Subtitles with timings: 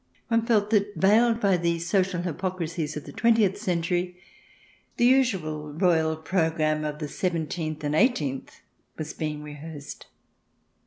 [0.29, 4.17] One felt that, veiled by the social hypocrisies of the twentieth century,
[4.97, 8.61] the usual royal programme of the seven teenth and eighteenth
[8.97, 10.07] was being rehearsed.